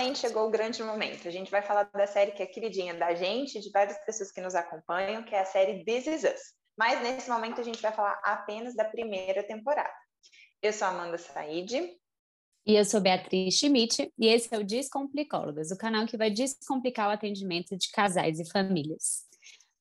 [0.00, 1.28] finalmente chegou o grande momento.
[1.28, 4.40] A gente vai falar da série que é queridinha da gente, de várias pessoas que
[4.40, 6.40] nos acompanham, que é a série This Is Us.
[6.78, 9.92] Mas nesse momento a gente vai falar apenas da primeira temporada.
[10.62, 11.72] Eu sou Amanda Said.
[12.66, 17.08] E eu sou Beatriz Schmidt, e esse é o Descomplicólogas, o canal que vai descomplicar
[17.08, 19.24] o atendimento de casais e famílias.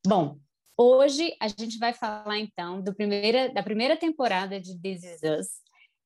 [0.05, 0.37] Bom,
[0.77, 5.47] hoje a gente vai falar então primeira, da primeira temporada de This Is Us.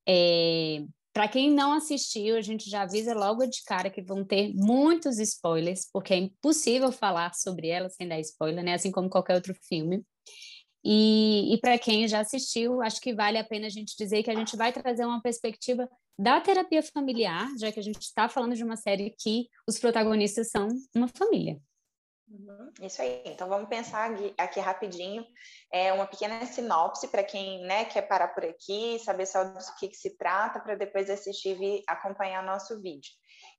[0.07, 4.51] É, para quem não assistiu, a gente já avisa logo de cara que vão ter
[4.55, 8.73] muitos spoilers, porque é impossível falar sobre ela sem dar spoiler, né?
[8.73, 10.03] Assim como qualquer outro filme.
[10.83, 14.31] E, e para quem já assistiu, acho que vale a pena a gente dizer que
[14.31, 15.87] a gente vai trazer uma perspectiva
[16.19, 20.49] da terapia familiar, já que a gente está falando de uma série que os protagonistas
[20.49, 21.59] são uma família.
[22.27, 23.21] Uhum, isso aí.
[23.25, 25.25] Então vamos pensar aqui, rapidinho,
[25.71, 29.89] é uma pequena sinopse para quem né, quer parar por aqui, saber só do que,
[29.89, 33.11] que se trata, para depois assistir e acompanhar nosso vídeo.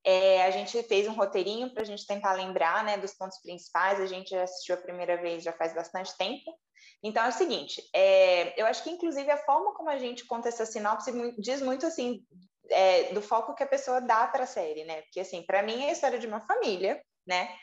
[0.05, 4.01] É, a gente fez um roteirinho para a gente tentar lembrar né, dos pontos principais.
[4.01, 6.59] A gente assistiu a primeira vez já faz bastante tempo.
[7.03, 10.49] Então é o seguinte, é, eu acho que inclusive a forma como a gente conta
[10.49, 12.25] essa sinopse diz muito assim
[12.71, 15.03] é, do foco que a pessoa dá para a série, né?
[15.03, 17.55] Porque assim, para mim é a história de uma família, né?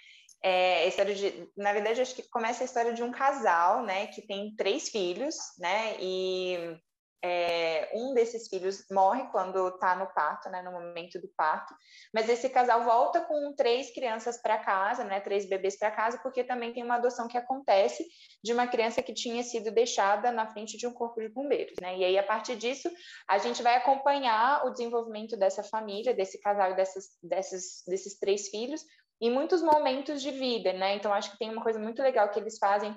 [0.44, 4.08] É, a história de, na verdade, acho que começa a história de um casal, né,
[4.08, 6.78] que tem três filhos, né, e
[7.24, 11.76] é, um desses filhos morre quando está no parto, né, no momento do parto,
[12.12, 16.44] mas esse casal volta com três crianças para casa, né, três bebês para casa, porque
[16.44, 18.04] também tem uma adoção que acontece
[18.44, 21.96] de uma criança que tinha sido deixada na frente de um corpo de bombeiros, né,
[21.98, 22.90] e aí a partir disso
[23.28, 28.48] a gente vai acompanhar o desenvolvimento dessa família, desse casal e dessas, dessas, desses três
[28.50, 28.84] filhos,
[29.22, 30.96] em muitos momentos de vida, né?
[30.96, 32.96] Então acho que tem uma coisa muito legal que eles fazem,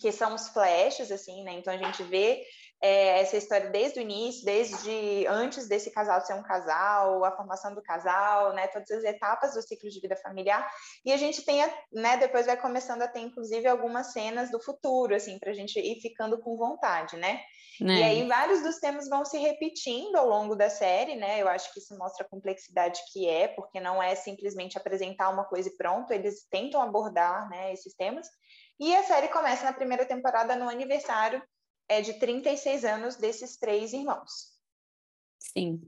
[0.00, 1.54] que são os flashes, assim, né?
[1.54, 2.44] Então a gente vê
[2.80, 7.74] é, essa história desde o início, desde antes desse casal ser um casal, a formação
[7.74, 8.66] do casal, né?
[8.68, 10.68] Todas as etapas do ciclo de vida familiar.
[11.04, 12.16] E a gente tem, né?
[12.16, 16.00] Depois vai começando a ter, inclusive, algumas cenas do futuro, assim, para a gente ir
[16.00, 17.40] ficando com vontade, né?
[17.80, 17.98] Né?
[17.98, 21.40] E aí vários dos temas vão se repetindo ao longo da série, né?
[21.40, 25.44] Eu acho que isso mostra a complexidade que é, porque não é simplesmente apresentar uma
[25.44, 28.26] coisa e pronto, eles tentam abordar, né, esses temas.
[28.80, 31.42] E a série começa na primeira temporada no aniversário
[31.88, 34.56] é, de 36 anos desses três irmãos.
[35.38, 35.80] Sim.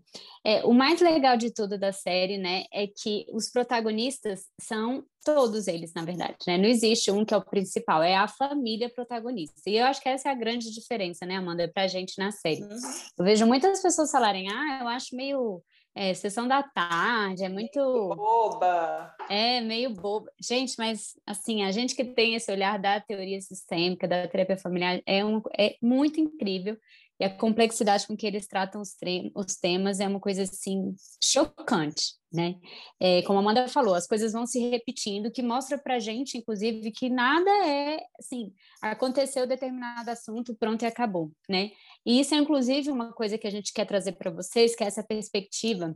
[0.44, 5.66] É, o mais legal de tudo da série, né, é que os protagonistas são todos
[5.66, 6.56] eles, na verdade, né?
[6.56, 9.69] Não existe um que é o principal, é a família protagonista.
[9.69, 12.62] E eu acho que essa é a grande diferença, né, Amanda, pra gente na série.
[12.62, 12.78] Uhum.
[13.19, 15.62] Eu vejo muitas pessoas falarem, ah, eu acho meio
[15.98, 17.81] é, sessão da tarde, é muito.
[18.14, 19.12] Boba!
[19.28, 20.31] É, meio boba.
[20.41, 25.03] Gente, mas assim, a gente que tem esse olhar da teoria sistêmica, da terapia familiar,
[25.04, 26.78] é, um, é muito incrível.
[27.19, 28.94] E a complexidade com que eles tratam os,
[29.34, 32.56] os temas é uma coisa assim chocante, né?
[33.00, 36.91] É, como a Amanda falou, as coisas vão se repetindo, que mostra para gente, inclusive,
[36.93, 38.53] que nada é assim,
[38.83, 41.71] aconteceu determinado assunto, pronto e acabou, né?
[42.05, 44.87] E isso é inclusive uma coisa que a gente quer trazer para vocês, que é
[44.87, 45.94] essa perspectiva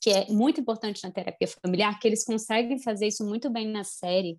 [0.00, 3.84] que é muito importante na terapia familiar, que eles conseguem fazer isso muito bem na
[3.84, 4.38] série,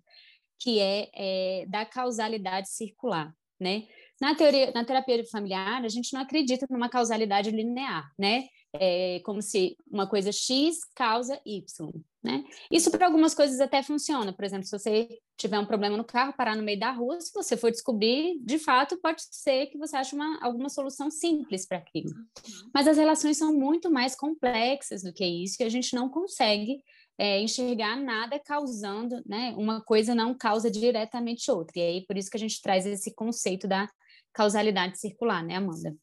[0.58, 3.86] que é, é da causalidade circular, né?
[4.20, 8.44] Na teoria, na terapia familiar, a gente não acredita numa causalidade linear, né?
[8.72, 11.90] É como se uma coisa X causa Y,
[12.22, 12.44] né?
[12.70, 14.32] Isso para algumas coisas até funciona.
[14.32, 17.32] Por exemplo, se você tiver um problema no carro, parar no meio da rua, se
[17.34, 21.78] você for descobrir, de fato, pode ser que você ache uma, alguma solução simples para
[21.78, 22.10] aquilo.
[22.10, 22.70] Uhum.
[22.72, 26.82] Mas as relações são muito mais complexas do que isso e a gente não consegue
[27.18, 29.54] é, enxergar nada causando, né?
[29.58, 31.78] Uma coisa não causa diretamente outra.
[31.78, 33.88] E aí, por isso que a gente traz esse conceito da
[34.32, 35.94] causalidade circular, né, Amanda?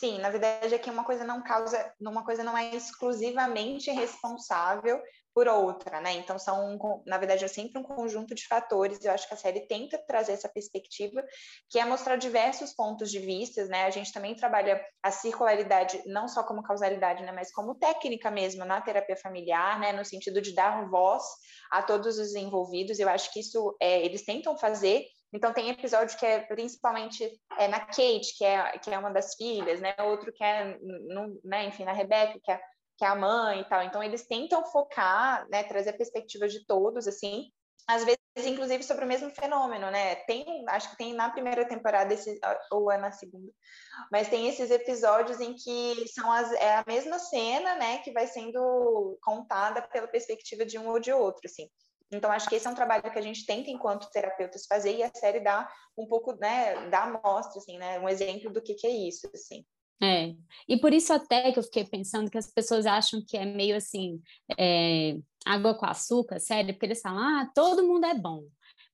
[0.00, 4.98] Sim, na verdade é que uma coisa não causa, uma coisa não é exclusivamente responsável
[5.34, 6.14] por outra, né?
[6.14, 9.04] Então são, na verdade, é sempre um conjunto de fatores.
[9.04, 11.22] Eu acho que a série tenta trazer essa perspectiva,
[11.68, 13.84] que é mostrar diversos pontos de vista, né?
[13.84, 18.64] A gente também trabalha a circularidade não só como causalidade, né, mas como técnica mesmo
[18.64, 21.22] na terapia familiar, né, no sentido de dar voz
[21.70, 22.98] a todos os envolvidos.
[22.98, 27.68] Eu acho que isso é, eles tentam fazer então tem episódio que é principalmente é,
[27.68, 29.94] na Kate, que é, que é uma das filhas, né?
[30.00, 32.60] Outro que é, no, né, enfim, na Rebecca, que é,
[32.98, 33.82] que é a mãe e tal.
[33.82, 37.50] Então eles tentam focar, né, trazer a perspectiva de todos, assim,
[37.86, 40.16] às vezes inclusive sobre o mesmo fenômeno, né?
[40.16, 42.38] Tem, acho que tem na primeira temporada esse,
[42.70, 43.52] ou é na segunda,
[44.10, 48.26] mas tem esses episódios em que são as, é a mesma cena, né, que vai
[48.26, 51.68] sendo contada pela perspectiva de um ou de outro, assim.
[52.12, 55.02] Então, acho que esse é um trabalho que a gente tenta, enquanto terapeutas, fazer, e
[55.02, 58.86] a série dá um pouco, né, dá amostra, assim, né, um exemplo do que, que
[58.86, 59.64] é isso, assim.
[60.02, 60.34] É,
[60.66, 63.76] e por isso até que eu fiquei pensando que as pessoas acham que é meio
[63.76, 64.20] assim,
[64.58, 68.44] é, água com açúcar, sério, porque eles falam, ah, todo mundo é bom.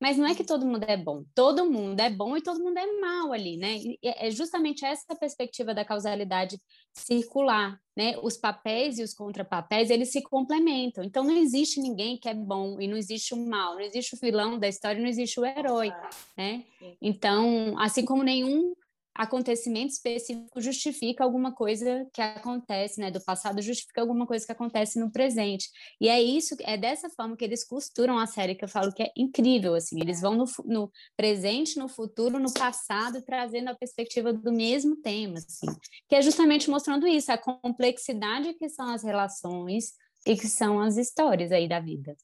[0.00, 2.78] Mas não é que todo mundo é bom, todo mundo é bom e todo mundo
[2.78, 3.76] é mal ali, né?
[3.78, 6.60] E é justamente essa perspectiva da causalidade
[6.92, 8.14] circular, né?
[8.22, 11.02] Os papéis e os contrapapéis, eles se complementam.
[11.02, 14.18] Então não existe ninguém que é bom e não existe o mal, não existe o
[14.20, 15.90] vilão da história, não existe o herói,
[16.36, 16.64] né?
[17.00, 18.74] Então, assim como nenhum
[19.16, 24.98] acontecimento específico justifica alguma coisa que acontece, né, do passado justifica alguma coisa que acontece
[25.00, 25.68] no presente.
[26.00, 29.02] E é isso, é dessa forma que eles costuram a série que eu falo que
[29.02, 34.32] é incrível, assim, eles vão no, no presente, no futuro, no passado, trazendo a perspectiva
[34.32, 35.66] do mesmo tema, assim,
[36.08, 39.94] que é justamente mostrando isso, a complexidade que são as relações
[40.26, 42.16] e que são as histórias aí da vida.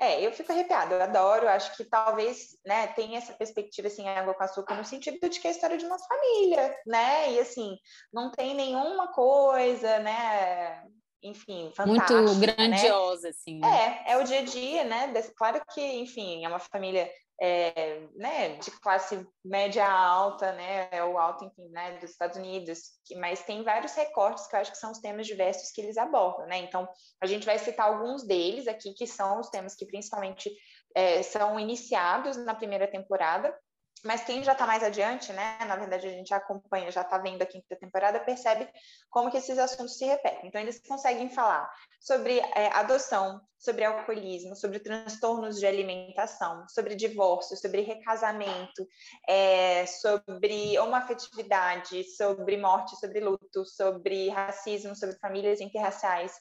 [0.00, 4.32] É, eu fico arrepiada, eu adoro, acho que talvez, né, tenha essa perspectiva, assim, água
[4.32, 7.76] com açúcar, no sentido de que é a história de uma família, né, e assim,
[8.12, 10.84] não tem nenhuma coisa, né,
[11.20, 12.54] enfim, fantástica, Muito né?
[12.54, 13.28] grandiosa, né?
[13.30, 13.58] assim.
[13.58, 14.02] Né?
[14.06, 18.56] É, é o dia a dia, né, claro que, enfim, é uma família é, né,
[18.56, 23.62] de classe média alta, né, ou alta, enfim, né, dos Estados Unidos, que, mas tem
[23.62, 26.88] vários recortes que eu acho que são os temas diversos que eles abordam, né, então
[27.20, 30.50] a gente vai citar alguns deles aqui, que são os temas que principalmente
[30.94, 33.56] é, são iniciados na primeira temporada,
[34.04, 35.58] mas quem já está mais adiante, né?
[35.66, 38.68] Na verdade, a gente acompanha, já está vendo a quinta temporada, percebe
[39.10, 40.48] como que esses assuntos se repetem.
[40.48, 41.68] Então, eles conseguem falar
[42.00, 48.86] sobre é, adoção, sobre alcoolismo, sobre transtornos de alimentação, sobre divórcio, sobre recasamento,
[49.28, 56.32] é, sobre homoafetividade, sobre morte, sobre luto, sobre racismo, sobre famílias interraciais,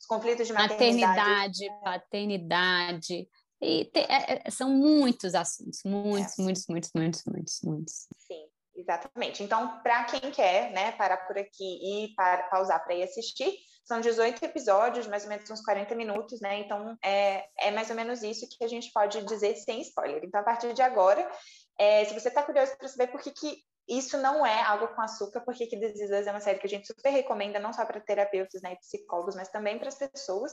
[0.00, 1.20] os conflitos de maternidade.
[1.20, 3.28] Maternidade, paternidade
[3.64, 6.42] e te, é, é, são muitos assuntos, muitos, é.
[6.42, 8.08] muitos, muitos, muitos, muitos, muitos.
[8.18, 8.46] Sim,
[8.76, 9.42] exatamente.
[9.42, 14.00] Então, para quem quer, né, parar por aqui e para, pausar para ir assistir, são
[14.00, 16.58] 18 episódios, mais ou menos uns 40 minutos, né?
[16.60, 20.22] Então, é, é mais ou menos isso que a gente pode dizer sem spoiler.
[20.24, 21.30] Então, a partir de agora,
[21.78, 25.02] é, se você está curioso para saber por que, que isso não é algo com
[25.02, 28.00] açúcar, porque que This é uma série que a gente super recomenda, não só para
[28.00, 30.52] terapeutas né, e psicólogos, mas também para as pessoas,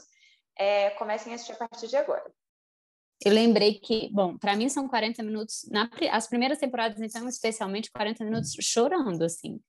[0.58, 2.30] é, comecem a assistir a partir de agora
[3.24, 7.90] eu lembrei que, bom, para mim são 40 minutos, na, as primeiras temporadas, então, especialmente
[7.90, 9.60] 40 minutos chorando, assim.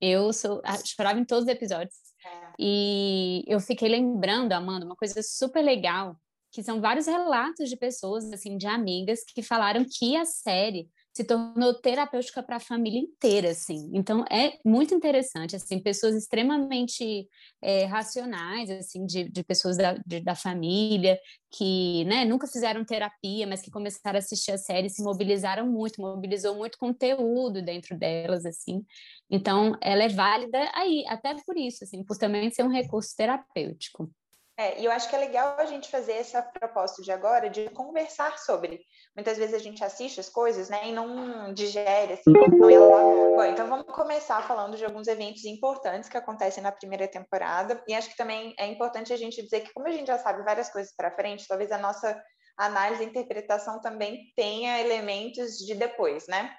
[0.00, 1.94] Eu sou, chorava em todos os episódios.
[2.24, 2.52] É.
[2.58, 6.16] E eu fiquei lembrando, Amanda, uma coisa super legal,
[6.50, 11.22] que são vários relatos de pessoas, assim, de amigas, que falaram que a série se
[11.22, 13.88] tornou terapêutica para a família inteira, assim.
[13.94, 17.28] Então é muito interessante, assim, pessoas extremamente
[17.62, 21.16] é, racionais, assim, de, de pessoas da, de, da família
[21.52, 26.00] que, né, nunca fizeram terapia, mas que começaram a assistir a série, se mobilizaram muito,
[26.00, 28.84] mobilizou muito conteúdo dentro delas, assim.
[29.30, 34.10] Então ela é válida aí, até por isso, assim, por também ser um recurso terapêutico.
[34.56, 37.68] É, e eu acho que é legal a gente fazer essa proposta de agora de
[37.70, 38.80] conversar sobre.
[39.16, 43.02] Muitas vezes a gente assiste as coisas, né, e não digere, assim, não é lá.
[43.36, 47.82] Bom, então vamos começar falando de alguns eventos importantes que acontecem na primeira temporada.
[47.88, 50.44] E acho que também é importante a gente dizer que, como a gente já sabe
[50.44, 52.22] várias coisas para frente, talvez a nossa
[52.56, 56.54] análise e interpretação também tenha elementos de depois, né?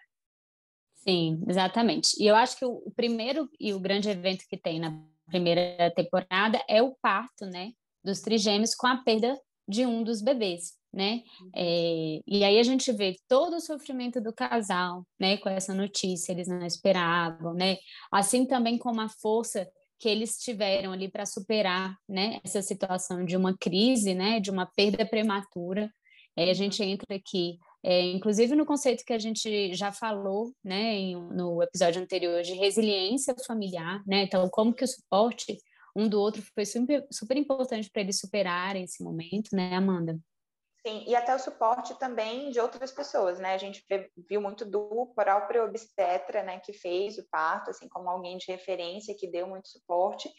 [0.96, 2.22] Sim, exatamente.
[2.22, 4.92] E eu acho que o primeiro e o grande evento que tem na
[5.28, 7.72] primeira temporada é o parto, né?
[8.06, 11.24] Dos trigêmeos com a perda de um dos bebês, né?
[11.42, 11.50] Uhum.
[11.56, 15.38] É, e aí a gente vê todo o sofrimento do casal, né?
[15.38, 17.78] Com essa notícia, eles não esperavam, né?
[18.12, 22.40] Assim também como a força que eles tiveram ali para superar, né?
[22.44, 24.40] Essa situação de uma crise, né?
[24.40, 25.92] De uma perda prematura.
[26.38, 30.94] Aí a gente entra aqui, é, inclusive no conceito que a gente já falou, né?
[30.94, 34.24] Em, no episódio anterior de resiliência familiar, né?
[34.24, 35.58] Então como que o suporte
[35.96, 40.20] um do outro foi super, super importante para eles superarem esse momento, né, Amanda?
[40.86, 43.56] Sim, e até o suporte também de outras pessoas, né?
[43.56, 43.84] A gente
[44.30, 49.16] viu muito do próprio obstetra, né, que fez o parto, assim, como alguém de referência
[49.18, 50.30] que deu muito suporte.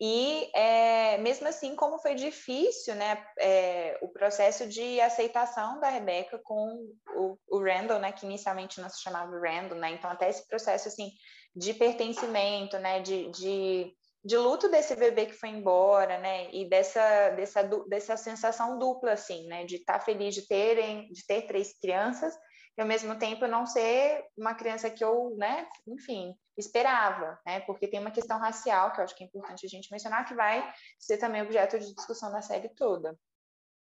[0.00, 6.40] E é, mesmo assim, como foi difícil, né, é, o processo de aceitação da Rebeca
[6.42, 9.90] com o, o Randall, né, que inicialmente não se chamava Randall, né?
[9.90, 11.10] Então até esse processo assim
[11.54, 16.48] de pertencimento, né, de, de de luto desse bebê que foi embora, né?
[16.52, 19.64] E dessa, dessa, dessa sensação dupla, assim, né?
[19.64, 22.34] De estar tá feliz de terem, de ter três crianças
[22.76, 25.66] e ao mesmo tempo não ser uma criança que eu, né?
[25.86, 27.60] Enfim, esperava, né?
[27.60, 30.34] Porque tem uma questão racial que eu acho que é importante a gente mencionar que
[30.34, 33.18] vai ser também objeto de discussão na série toda.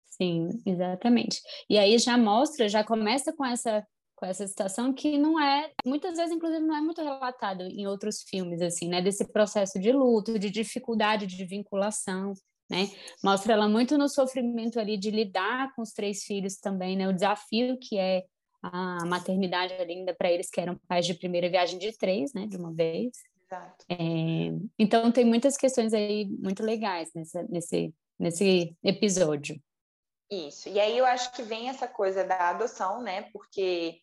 [0.08, 1.42] Sim, exatamente.
[1.70, 3.86] E aí já mostra, já começa com essa
[4.16, 8.24] com essa situação que não é, muitas vezes, inclusive, não é muito relatado em outros
[8.24, 9.02] filmes, assim, né?
[9.02, 12.34] Desse processo de luto, de dificuldade de vinculação,
[12.70, 12.90] né?
[13.24, 17.08] Mostra ela muito no sofrimento ali de lidar com os três filhos também, né?
[17.08, 18.24] O desafio que é
[18.64, 22.48] a maternidade ainda para eles que eram pais de primeira viagem de três, né?
[22.48, 23.12] De uma vez.
[23.46, 23.86] Exato.
[23.90, 23.96] É,
[24.80, 29.62] então tem muitas questões aí muito legais nesse, nesse, nesse episódio.
[30.32, 30.70] Isso.
[30.70, 33.24] E aí eu acho que vem essa coisa da adoção, né?
[33.32, 34.02] Porque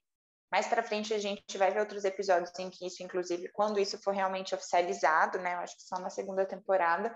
[0.52, 3.98] mais para frente a gente vai ver outros episódios em que isso, inclusive, quando isso
[4.02, 5.54] for realmente oficializado, né?
[5.54, 7.14] Eu acho que só na segunda temporada.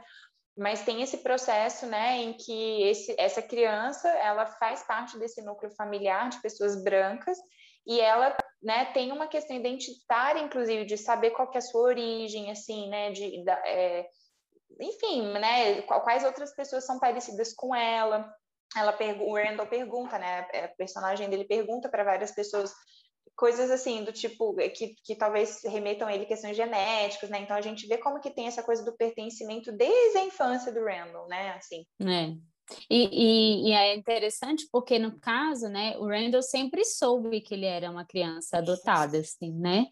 [0.57, 5.71] Mas tem esse processo, né, em que esse, essa criança ela faz parte desse núcleo
[5.77, 7.37] familiar de pessoas brancas
[7.87, 11.83] e ela, né, tem uma questão identitária, inclusive, de saber qual que é a sua
[11.83, 14.09] origem, assim, né, de, da, é,
[14.81, 18.35] enfim, né, quais outras pessoas são parecidas com ela
[18.75, 20.41] ela o Randall pergunta, né?
[20.65, 22.75] A personagem dele pergunta para várias pessoas
[23.37, 27.41] coisas assim do tipo é, que, que talvez remetam a ele questões genéticas, né?
[27.41, 30.83] Então a gente vê como que tem essa coisa do pertencimento desde a infância do
[30.83, 31.51] Randall, né?
[31.53, 31.85] Assim.
[32.01, 32.35] É.
[32.91, 37.67] E, e, e, é interessante porque no caso, né, o Randall sempre soube que ele
[37.67, 39.87] era uma criança adotada, assim, né?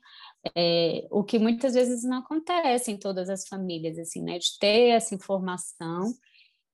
[0.57, 4.39] É, o que muitas vezes não acontece em todas as famílias, assim, né?
[4.39, 6.13] De ter essa informação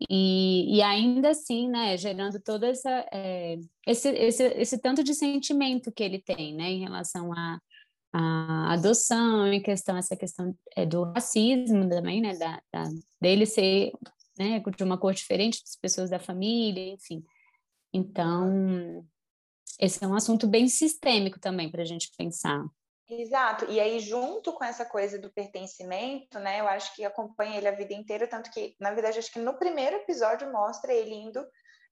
[0.08, 5.92] e, e ainda assim, né, gerando todo essa, é, esse, esse, esse tanto de sentimento
[5.92, 11.88] que ele tem, né, em relação à adoção, em questão, essa questão é, do racismo
[11.88, 12.88] também, né, da, da,
[13.20, 13.92] dele ser,
[14.38, 17.22] né, de uma cor diferente das pessoas da família, enfim.
[17.92, 19.04] Então,
[19.78, 22.64] esse é um assunto bem sistêmico também para a gente pensar.
[23.10, 23.64] Exato.
[23.68, 27.74] E aí, junto com essa coisa do pertencimento, né, eu acho que acompanha ele a
[27.74, 31.44] vida inteira, tanto que, na verdade, acho que no primeiro episódio mostra ele indo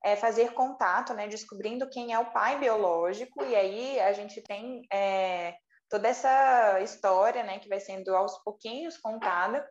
[0.05, 4.83] é, fazer contato, né, descobrindo quem é o pai biológico, e aí a gente tem
[4.93, 5.57] é,
[5.91, 9.69] toda essa história, né, que vai sendo aos pouquinhos contada,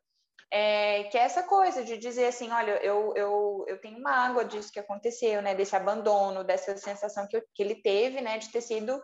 [0.52, 4.72] é, que é essa coisa de dizer assim, olha, eu, eu, eu tenho mágoa disso
[4.72, 8.62] que aconteceu, né, desse abandono, dessa sensação que, eu, que ele teve, né, de ter
[8.62, 9.02] sido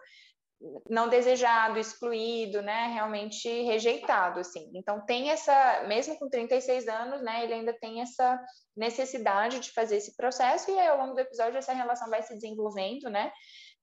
[0.90, 4.72] não desejado, excluído, né, realmente rejeitado, assim.
[4.74, 8.40] Então tem essa, mesmo com 36 anos, né, ele ainda tem essa
[8.76, 12.34] necessidade de fazer esse processo e aí, ao longo do episódio essa relação vai se
[12.34, 13.32] desenvolvendo, né,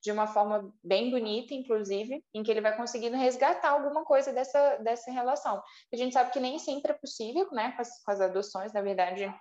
[0.03, 4.77] de uma forma bem bonita, inclusive, em que ele vai conseguindo resgatar alguma coisa dessa,
[4.79, 5.63] dessa relação.
[5.93, 8.81] A gente sabe que nem sempre é possível, né, com as, com as adoções, na
[8.81, 9.33] verdade,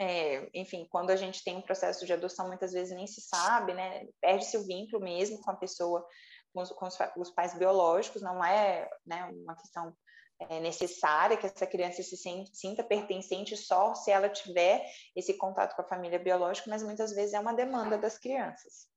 [0.00, 3.74] é, enfim, quando a gente tem um processo de adoção, muitas vezes nem se sabe,
[3.74, 6.06] né, perde-se o vínculo mesmo com a pessoa
[6.52, 9.94] com os, com os, pais biológicos, não é né, uma questão
[10.40, 12.16] é, necessária que essa criança se
[12.52, 17.34] sinta pertencente só se ela tiver esse contato com a família biológica, mas muitas vezes
[17.34, 18.88] é uma demanda das crianças.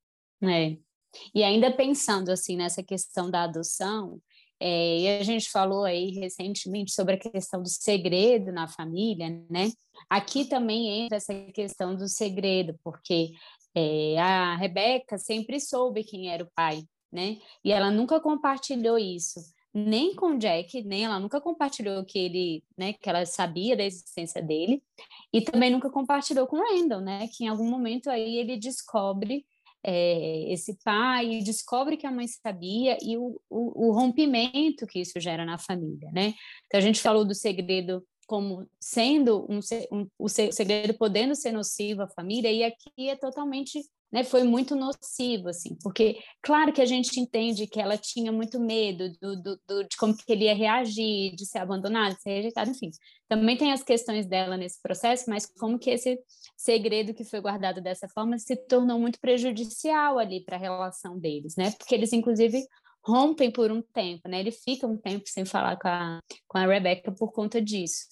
[0.42, 0.76] É.
[1.34, 4.20] E ainda pensando assim nessa questão da adoção,
[4.64, 9.72] é, e a gente falou aí recentemente sobre a questão do segredo na família, né?
[10.08, 13.32] Aqui também entra essa questão do segredo, porque
[13.74, 17.38] é, a Rebeca sempre soube quem era o pai, né?
[17.64, 19.40] E ela nunca compartilhou isso,
[19.74, 23.84] nem com o Jack, nem ela nunca compartilhou que ele, né, que ela sabia da
[23.84, 24.82] existência dele,
[25.32, 27.28] e também nunca compartilhou com o Randall, né?
[27.28, 29.46] Que em algum momento aí ele descobre
[29.84, 35.00] é, esse pai e descobre que a mãe sabia e o, o, o, rompimento que
[35.00, 36.34] isso gera na família, né?
[36.66, 39.58] Então a gente falou do segredo como sendo um,
[39.90, 44.76] um, o segredo podendo ser nocivo à família e aqui é totalmente né, foi muito
[44.76, 49.60] nocivo, assim, porque claro que a gente entende que ela tinha muito medo do, do,
[49.66, 52.90] do, de como que ele ia reagir, de ser abandonado, de ser rejeitado, enfim.
[53.28, 56.18] Também tem as questões dela nesse processo, mas como que esse
[56.56, 61.56] segredo que foi guardado dessa forma se tornou muito prejudicial ali para a relação deles,
[61.56, 61.70] né?
[61.78, 62.62] Porque eles, inclusive,
[63.04, 64.40] rompem por um tempo, né?
[64.40, 68.06] Ele fica um tempo sem falar com a, com a Rebecca por conta disso.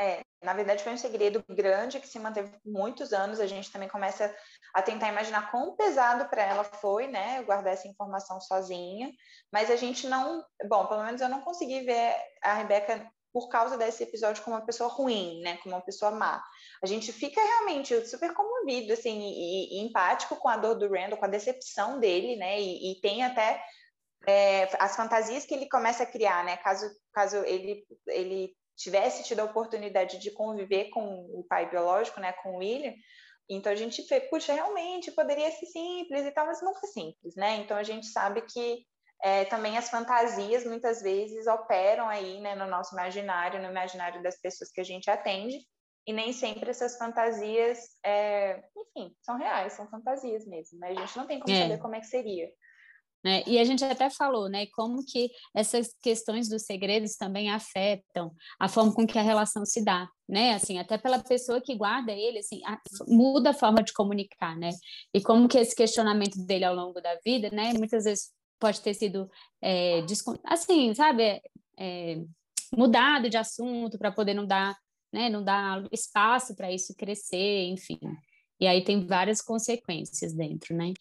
[0.00, 3.38] É, na verdade foi um segredo grande que se manteve por muitos anos.
[3.38, 4.34] A gente também começa
[4.72, 9.12] a tentar imaginar quão pesado para ela foi, né, guardar essa informação sozinha.
[9.52, 13.76] Mas a gente não, bom, pelo menos eu não consegui ver a Rebeca por causa
[13.76, 16.42] desse episódio como uma pessoa ruim, né, como uma pessoa má.
[16.82, 21.18] A gente fica realmente super comovido, assim, e, e empático com a dor do Randall,
[21.18, 23.62] com a decepção dele, né, e, e tem até
[24.26, 29.40] é, as fantasias que ele começa a criar, né, caso, caso ele, ele tivesse tido
[29.40, 32.94] a oportunidade de conviver com o pai biológico, né, com o William,
[33.48, 37.34] então a gente vê, puxa, realmente poderia ser simples e tal, mas nunca é simples,
[37.34, 37.56] né?
[37.56, 38.86] Então a gente sabe que
[39.22, 44.40] é, também as fantasias muitas vezes operam aí, né, no nosso imaginário, no imaginário das
[44.40, 45.58] pessoas que a gente atende,
[46.06, 50.90] e nem sempre essas fantasias, é, enfim, são reais, são fantasias mesmo, né?
[50.90, 51.62] A gente não tem como é.
[51.62, 52.48] saber como é que seria.
[53.22, 53.42] Né?
[53.46, 58.66] E a gente até falou, né, como que essas questões dos segredos também afetam a
[58.66, 60.54] forma com que a relação se dá, né?
[60.54, 64.70] Assim, até pela pessoa que guarda ele, assim, a, muda a forma de comunicar, né?
[65.12, 68.94] E como que esse questionamento dele ao longo da vida, né, muitas vezes pode ter
[68.94, 69.30] sido,
[69.62, 70.02] é,
[70.44, 71.42] assim, sabe,
[71.78, 72.22] é,
[72.74, 74.74] mudado de assunto para poder não dar,
[75.12, 77.98] né, não dar espaço para isso crescer, enfim.
[78.58, 80.92] E aí tem várias consequências dentro, né?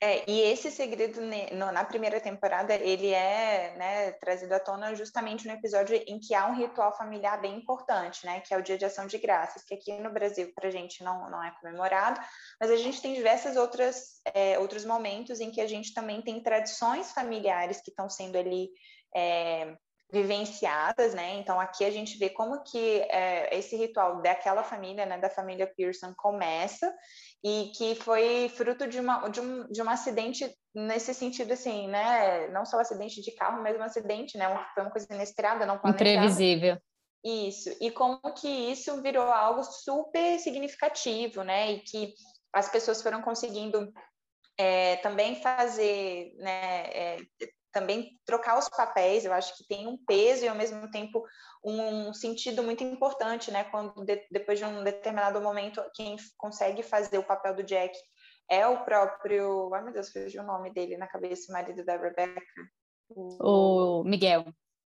[0.00, 1.20] É, e esse segredo
[1.52, 6.46] na primeira temporada ele é né, trazido à tona justamente no episódio em que há
[6.46, 9.74] um ritual familiar bem importante, né, que é o Dia de Ação de Graças, que
[9.74, 12.20] aqui no Brasil para a gente não, não é comemorado,
[12.60, 16.40] mas a gente tem diversos outras, é, outros momentos em que a gente também tem
[16.40, 18.70] tradições familiares que estão sendo ali
[19.12, 19.76] é,
[20.10, 21.34] vivenciadas, né?
[21.38, 25.70] Então aqui a gente vê como que é, esse ritual daquela família, né, da família
[25.76, 26.92] Pearson começa
[27.44, 32.48] e que foi fruto de, uma, de, um, de um acidente nesse sentido, assim, né?
[32.48, 34.46] Não só um acidente de carro, mas um acidente, né?
[34.74, 36.10] Foi uma coisa inesperada, não planejada.
[36.10, 36.78] Imprevisível.
[37.24, 37.76] Isso.
[37.80, 41.72] E como que isso virou algo super significativo, né?
[41.72, 42.14] E que
[42.52, 43.92] as pessoas foram conseguindo
[44.58, 47.16] é, também fazer, né, é,
[47.72, 51.24] também trocar os papéis, eu acho que tem um peso e ao mesmo tempo
[51.64, 53.64] um sentido muito importante, né?
[53.64, 57.96] Quando de, depois de um determinado momento quem consegue fazer o papel do Jack
[58.50, 61.96] é o próprio, ai meu Deus, fugiu o nome dele na cabeça, o marido da
[61.96, 62.40] Rebecca.
[63.10, 64.46] O, o Miguel.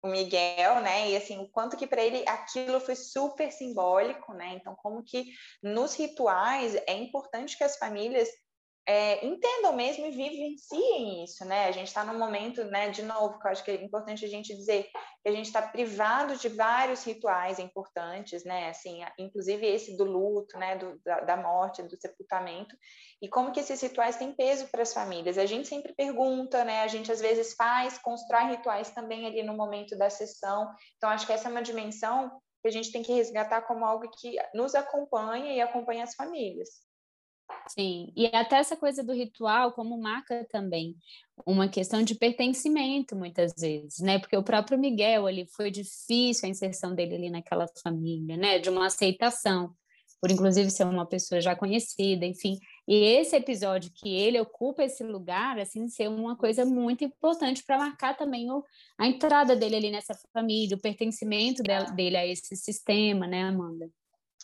[0.04, 1.10] O Miguel, né?
[1.10, 4.54] E assim, o quanto que para ele aquilo foi super simbólico, né?
[4.54, 5.26] Então, como que
[5.64, 8.30] nos rituais é importante que as famílias
[8.88, 11.66] é, entendam mesmo e vivenciem isso, né?
[11.66, 14.28] A gente está num momento, né, de novo, que eu acho que é importante a
[14.28, 14.84] gente dizer
[15.24, 18.70] que a gente está privado de vários rituais importantes, né?
[18.70, 22.78] Assim, inclusive esse do luto, né, do, da, da, morte, do sepultamento,
[23.20, 25.40] e como que esses rituais têm peso para as famílias.
[25.40, 26.82] A gente sempre pergunta, né?
[26.82, 30.72] A gente às vezes faz, constrói rituais também ali no momento da sessão.
[30.98, 34.08] Então, acho que essa é uma dimensão que a gente tem que resgatar como algo
[34.20, 36.85] que nos acompanha e acompanha as famílias.
[37.68, 40.96] Sim, e até essa coisa do ritual como marca também
[41.46, 44.20] uma questão de pertencimento muitas vezes, né?
[44.20, 48.60] Porque o próprio Miguel ali foi difícil a inserção dele ali naquela família, né?
[48.60, 49.76] De uma aceitação,
[50.22, 52.60] por inclusive ser uma pessoa já conhecida, enfim.
[52.88, 57.78] E esse episódio que ele ocupa esse lugar, assim, ser uma coisa muito importante para
[57.78, 58.64] marcar também o,
[58.98, 61.64] a entrada dele ali nessa família, o pertencimento
[61.96, 63.90] dele, a esse sistema, né, Amanda?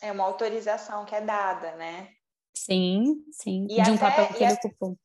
[0.02, 2.08] É uma autorização que é dada, né?
[2.54, 3.66] Sim, sim.
[3.70, 4.96] E de um papel que ele ocupou.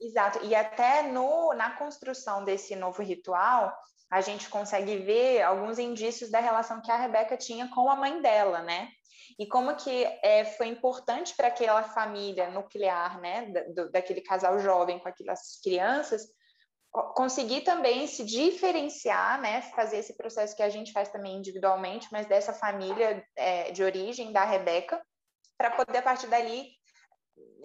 [0.00, 0.44] Exato.
[0.44, 3.72] E até no, na construção desse novo ritual,
[4.10, 8.20] a gente consegue ver alguns indícios da relação que a Rebeca tinha com a mãe
[8.20, 8.88] dela, né?
[9.38, 14.98] E como que é, foi importante para aquela família nuclear, né, da, daquele casal jovem
[14.98, 16.22] com aquelas crianças,
[17.14, 22.26] conseguir também se diferenciar, né, fazer esse processo que a gente faz também individualmente, mas
[22.26, 25.02] dessa família é, de origem da Rebeca,
[25.56, 26.72] para poder a partir dali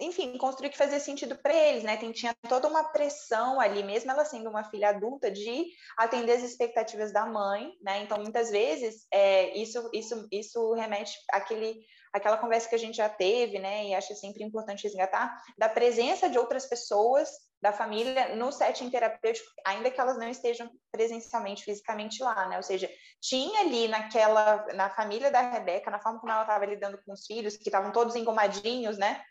[0.00, 1.96] enfim, construir que fazia sentido para eles, né?
[1.96, 6.42] Tem, tinha toda uma pressão ali, mesmo ela sendo uma filha adulta, de atender as
[6.42, 8.02] expectativas da mãe, né?
[8.02, 13.08] Então, muitas vezes, é, isso, isso, isso remete àquele, àquela conversa que a gente já
[13.08, 13.86] teve, né?
[13.86, 17.28] E acho sempre importante resgatar, da presença de outras pessoas
[17.62, 22.56] da família no setting terapêutico, ainda que elas não estejam presencialmente, fisicamente lá, né?
[22.56, 26.98] Ou seja, tinha ali naquela, na família da Rebeca, na forma como ela estava lidando
[27.04, 29.22] com os filhos, que estavam todos engomadinhos, né?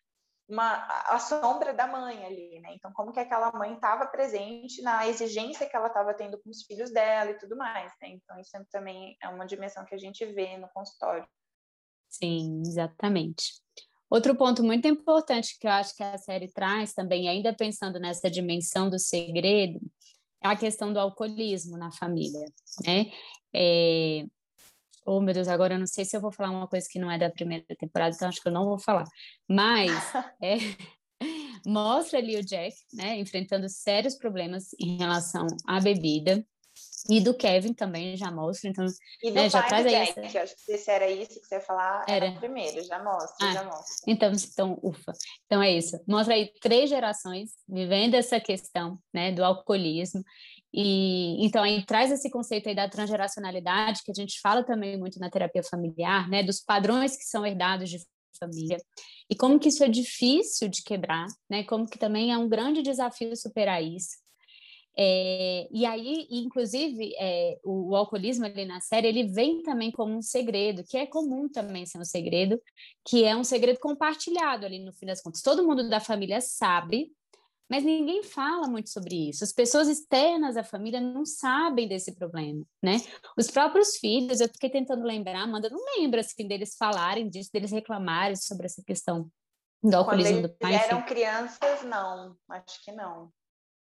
[0.49, 2.73] uma, a sombra da mãe ali, né?
[2.73, 6.63] Então, como que aquela mãe estava presente na exigência que ela estava tendo com os
[6.63, 8.09] filhos dela e tudo mais, né?
[8.09, 11.27] Então, isso também é uma dimensão que a gente vê no consultório.
[12.09, 13.53] Sim, exatamente.
[14.09, 18.29] Outro ponto muito importante que eu acho que a série traz também, ainda pensando nessa
[18.29, 19.79] dimensão do segredo,
[20.43, 22.45] é a questão do alcoolismo na família,
[22.85, 23.11] né?
[23.53, 24.25] É,
[25.11, 27.09] Oh, meu Deus, agora eu não sei se eu vou falar uma coisa que não
[27.09, 29.05] é da primeira temporada, então acho que eu não vou falar.
[29.49, 29.89] Mas
[30.39, 30.57] é,
[31.65, 36.45] mostra ali o Jack, né, enfrentando sérios problemas em relação à bebida.
[37.09, 38.85] E do Kevin também já mostra, então
[39.23, 40.43] e do né, já traz aí Jack, essa...
[40.43, 43.53] acho que se era isso que você ia falar, era, era primeiro, já mostra, ah,
[43.53, 43.95] já mostra.
[44.07, 45.13] Então, então, ufa.
[45.45, 45.99] Então é isso.
[46.07, 50.23] Mostra aí três gerações vivendo essa questão, né, do alcoolismo
[50.73, 55.19] e então aí traz esse conceito aí da transgeracionalidade que a gente fala também muito
[55.19, 57.97] na terapia familiar, né, dos padrões que são herdados de
[58.39, 58.77] família
[59.29, 62.81] e como que isso é difícil de quebrar, né, como que também é um grande
[62.81, 64.28] desafio superar isso.
[65.01, 70.13] É, e aí, inclusive, é, o, o, alcoolismo ali na série, ele vem também como
[70.13, 72.61] um segredo, que é comum também ser um segredo,
[73.07, 75.41] que é um segredo compartilhado ali no fim das contas.
[75.41, 77.13] Todo mundo da família sabe,
[77.69, 79.41] mas ninguém fala muito sobre isso.
[79.41, 82.97] As pessoas externas à família não sabem desse problema, né?
[83.37, 87.71] Os próprios filhos, eu fiquei tentando lembrar, Amanda, não lembro assim deles falarem disso, deles
[87.71, 89.31] reclamarem sobre essa questão
[89.81, 90.73] do alcoolismo do pai.
[90.73, 93.31] Quando eram crianças, não, acho que não.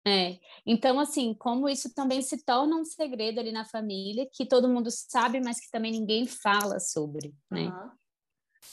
[0.06, 4.68] É, então assim, como isso também se torna um segredo ali na família, que todo
[4.68, 7.68] mundo sabe, mas que também ninguém fala sobre, né?
[7.68, 7.92] Uhum.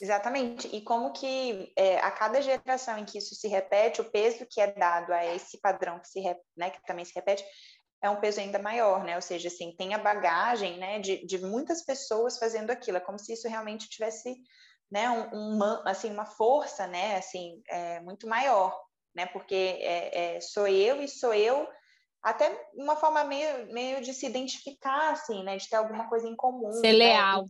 [0.01, 0.69] Exatamente.
[0.75, 4.61] E como que é, a cada geração em que isso se repete, o peso que
[4.61, 6.21] é dado a esse padrão que, se,
[6.57, 7.45] né, que também se repete
[8.03, 9.17] é um peso ainda maior, né?
[9.17, 12.97] Ou seja, assim, tem a bagagem, né, de, de muitas pessoas fazendo aquilo.
[12.97, 14.37] É como se isso realmente tivesse,
[14.91, 18.75] né, um, uma, assim, uma força, né, assim, é, muito maior,
[19.15, 19.27] né?
[19.27, 21.69] Porque é, é, sou eu e sou eu
[22.23, 25.57] até uma forma meio, meio de se identificar, assim, né?
[25.57, 26.73] De ter alguma coisa em comum.
[26.73, 26.99] Ser né?
[26.99, 27.47] leal.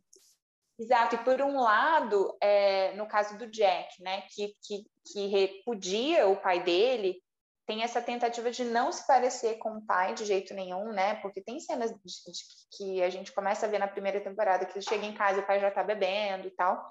[0.79, 6.27] Exato, e por um lado, é, no caso do Jack, né, que, que, que repudia
[6.27, 7.23] o pai dele,
[7.67, 11.17] tem essa tentativa de não se parecer com o pai de jeito nenhum, né?
[11.17, 12.43] Porque tem cenas de, de,
[12.77, 15.43] que a gente começa a ver na primeira temporada que ele chega em casa e
[15.43, 16.83] o pai já tá bebendo e tal.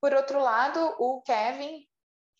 [0.00, 1.86] Por outro lado, o Kevin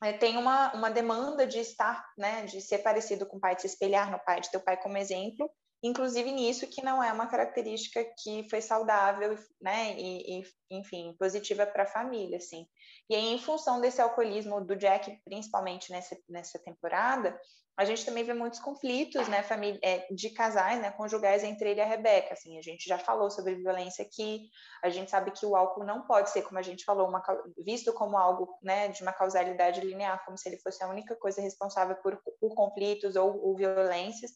[0.03, 3.63] é, tem uma, uma demanda de estar, né, de ser parecido com o pai, de
[3.63, 5.51] se espelhar no pai, de ter o pai como exemplo,
[5.85, 11.67] inclusive nisso que não é uma característica que foi saudável, né, e, e enfim, positiva
[11.67, 12.67] para a família, assim.
[13.11, 17.39] E aí, em função desse alcoolismo do Jack, principalmente nessa, nessa temporada,
[17.77, 21.81] a gente também vê muitos conflitos, né, família, é, de casais, né, conjugais entre ele
[21.81, 24.49] e a Rebeca, assim, a gente já falou sobre violência aqui,
[24.83, 27.23] a gente sabe que o álcool não pode ser, como a gente falou, uma,
[27.59, 31.43] visto como algo, né, de uma causalidade linear, como se ele fosse a única coisa
[31.43, 34.31] responsável por, por conflitos ou, ou violências,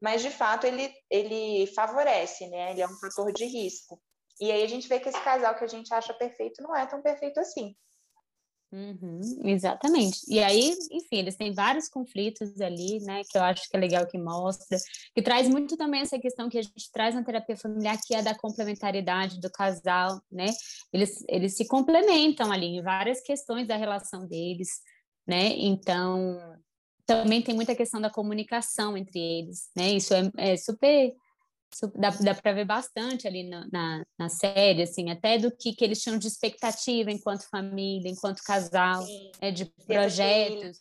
[0.00, 2.72] mas de fato ele, ele favorece, né?
[2.72, 4.00] Ele é um fator de risco.
[4.40, 6.86] E aí a gente vê que esse casal que a gente acha perfeito não é
[6.86, 7.74] tão perfeito assim.
[8.70, 10.20] Uhum, exatamente.
[10.28, 13.22] E aí, enfim, eles têm vários conflitos ali, né?
[13.28, 14.76] Que eu acho que é legal que mostra,
[15.14, 18.22] que traz muito também essa questão que a gente traz na terapia familiar, que é
[18.22, 20.48] da complementaridade do casal, né?
[20.92, 24.68] Eles, eles se complementam ali em várias questões da relação deles,
[25.26, 25.46] né?
[25.56, 26.38] Então,
[27.08, 29.92] também tem muita questão da comunicação entre eles, né?
[29.92, 31.14] Isso é, é super,
[31.74, 35.72] super, dá, dá para ver bastante ali na, na, na, série, assim, até do que,
[35.72, 39.02] que eles tinham de expectativa enquanto família, enquanto casal,
[39.40, 39.50] né?
[39.50, 40.78] de projetos,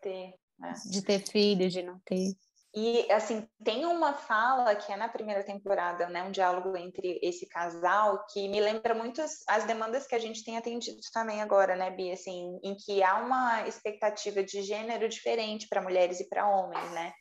[0.00, 0.72] ter, né?
[0.88, 2.28] de ter filhos, de não ter.
[2.78, 7.48] E, assim, tem uma fala que é na primeira temporada, né, um diálogo entre esse
[7.48, 11.74] casal que me lembra muito as, as, demandas que a gente tem atendido também agora,
[11.74, 16.46] né, Bia, assim, em que há uma expectativa de gênero diferente para mulheres e para
[16.46, 17.14] homens, né?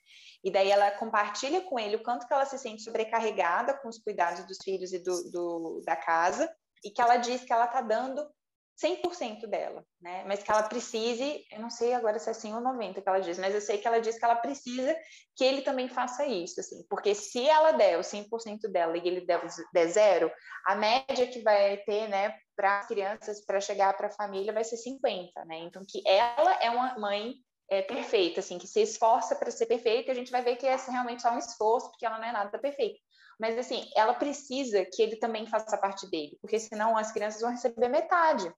[0.44, 3.98] E daí ela compartilha com ele o quanto que ela se sente sobrecarregada com os
[3.98, 7.80] cuidados dos filhos e do, do da casa, e que ela diz que ela está
[7.80, 8.30] dando
[8.78, 10.24] 100% dela, né?
[10.28, 13.20] Mas que ela precise, eu não sei agora se é 100 ou 90 que ela
[13.20, 14.96] diz, mas eu sei que ela diz que ela precisa
[15.36, 19.26] que ele também faça isso, assim, porque se ela der o 100% dela e ele
[19.26, 19.42] der,
[19.74, 20.32] der zero,
[20.66, 24.64] a média que vai ter, né, para as crianças, para chegar para a família, vai
[24.64, 25.60] ser 50, né?
[25.60, 27.36] Então, que ela é uma mãe
[27.70, 30.76] é, perfeita, assim, que se esforça para ser perfeita, a gente vai ver que é
[30.76, 33.00] realmente só um esforço, porque ela não é nada perfeita.
[33.40, 37.52] Mas, assim, ela precisa que ele também faça parte dele, porque senão as crianças vão
[37.52, 38.54] receber metade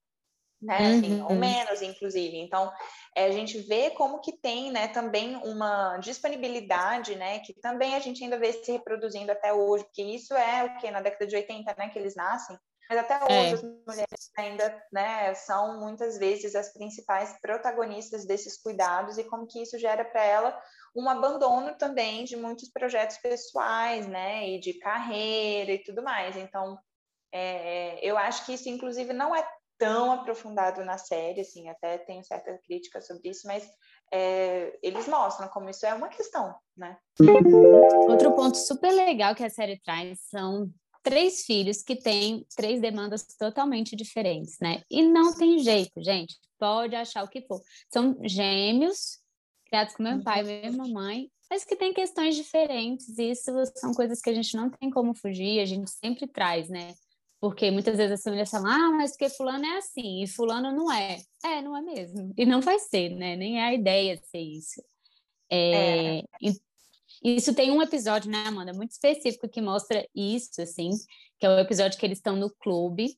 [0.61, 0.77] né?
[0.77, 1.27] Assim, uhum.
[1.29, 2.37] Ou menos, inclusive.
[2.37, 2.71] Então,
[3.15, 7.99] é, a gente vê como que tem, né, também uma disponibilidade, né, que também a
[7.99, 11.35] gente ainda vê se reproduzindo até hoje, porque isso é o que na década de
[11.35, 12.57] 80, né, que eles nascem.
[12.89, 13.53] Mas até hoje é.
[13.53, 19.61] as mulheres ainda, né, são muitas vezes as principais protagonistas desses cuidados e como que
[19.61, 20.61] isso gera para ela
[20.95, 26.37] um abandono também de muitos projetos pessoais, né, e de carreira e tudo mais.
[26.37, 26.79] Então,
[27.31, 29.45] é, eu acho que isso, inclusive, não é
[29.77, 33.67] tão aprofundado na série, assim, até tenho certa crítica sobre isso, mas
[34.11, 36.97] é, eles mostram como isso é uma questão, né?
[38.09, 40.71] Outro ponto super legal que a série traz são
[41.03, 44.83] três filhos que têm três demandas totalmente diferentes, né?
[44.89, 46.35] E não tem jeito, gente.
[46.59, 47.61] Pode achar o que for.
[47.89, 49.19] São gêmeos,
[49.65, 53.17] criados com meu pai e mesma mãe, mas que têm questões diferentes.
[53.17, 56.67] E isso são coisas que a gente não tem como fugir, a gente sempre traz,
[56.67, 56.93] né?
[57.39, 60.91] Porque muitas vezes as famílias falam, ah, mas porque fulano é assim, e fulano não
[60.91, 61.17] é.
[61.43, 62.33] É, não é mesmo.
[62.35, 63.35] E não vai ser, né?
[63.35, 64.81] Nem é a ideia de ser isso.
[65.49, 66.23] É, é.
[67.23, 70.89] Isso tem um episódio, né, Amanda, muito específico que mostra isso, assim,
[71.39, 73.17] que é o episódio que eles estão no clube,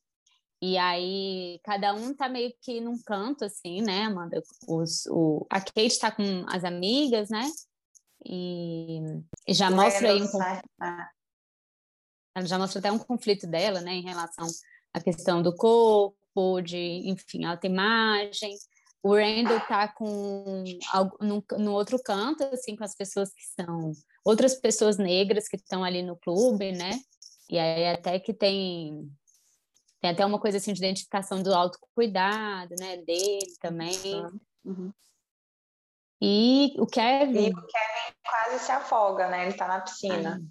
[0.62, 4.42] e aí cada um tá meio que num canto, assim, né, Amanda?
[4.68, 7.50] Os, o, a Kate tá com as amigas, né?
[8.26, 9.00] E,
[9.48, 10.46] e já mostra aí um pouco.
[12.34, 14.46] Ela já mostra até um conflito dela, né, em relação
[14.92, 18.56] à questão do corpo, de, enfim, autoimagem.
[19.02, 20.64] o Randall tá com
[21.20, 23.92] no, no outro canto, assim, com as pessoas que são
[24.24, 26.98] outras pessoas negras que estão ali no clube, né?
[27.48, 29.10] E aí até que tem
[30.00, 33.94] tem até uma coisa assim de identificação do autocuidado, né, dele também.
[34.64, 34.92] Uhum.
[36.22, 37.48] E o Kevin.
[37.48, 39.46] E o Kevin quase se afoga, né?
[39.46, 40.42] Ele tá na piscina.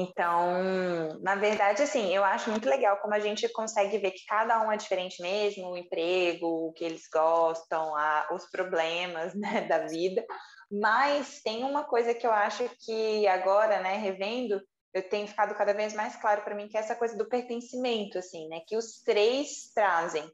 [0.00, 4.62] Então, na verdade, assim, eu acho muito legal como a gente consegue ver que cada
[4.62, 9.86] um é diferente mesmo, o emprego, o que eles gostam, a, os problemas né, da
[9.86, 10.24] vida.
[10.70, 14.62] Mas tem uma coisa que eu acho que agora, né, revendo,
[14.94, 18.18] eu tenho ficado cada vez mais claro para mim que é essa coisa do pertencimento,
[18.18, 20.30] assim, né, que os três trazem.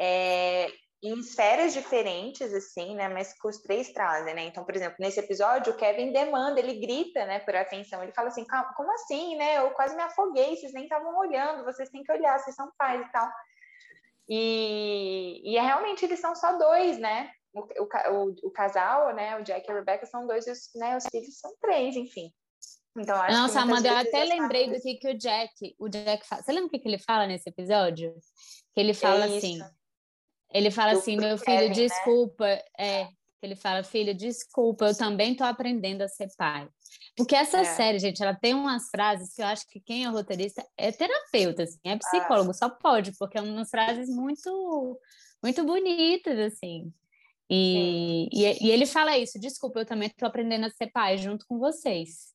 [0.00, 0.68] É,
[1.02, 3.08] em esferas diferentes, assim, né?
[3.08, 4.44] Mas que os três trazem, né?
[4.46, 8.02] Então, por exemplo, nesse episódio, o Kevin demanda, ele grita, né, por atenção.
[8.02, 8.44] Ele fala assim,
[8.76, 9.58] como assim, né?
[9.58, 13.06] Eu quase me afoguei, vocês nem estavam olhando, vocês têm que olhar, vocês são pais
[13.06, 13.28] e tal.
[14.28, 17.30] E, e é realmente eles são só dois, né?
[17.54, 19.38] O, o, o, casal, né?
[19.38, 22.32] O Jack e a Rebecca são dois, e os, né, os filhos são três, enfim.
[22.96, 26.42] Então, acho Nossa, Amanda, eu até lembrei do que, que o Jack, o Jack fala.
[26.42, 28.12] Você lembra o que, que ele fala nesse episódio?
[28.74, 29.60] Que ele fala é assim.
[30.52, 31.74] Ele fala assim, meu filho, Kevin, né?
[31.74, 32.46] desculpa.
[32.46, 32.62] Né?
[32.78, 33.08] É,
[33.42, 36.68] ele fala, filho, desculpa, eu também tô aprendendo a ser pai.
[37.16, 37.64] Porque essa é.
[37.64, 41.64] série, gente, ela tem umas frases que eu acho que quem é roteirista é terapeuta,
[41.64, 42.54] assim, é psicólogo, ah.
[42.54, 44.98] só pode, porque é umas frases muito,
[45.42, 46.92] muito bonitas, assim.
[47.50, 51.46] E, e, e, ele fala isso, desculpa, eu também estou aprendendo a ser pai junto
[51.46, 52.34] com vocês.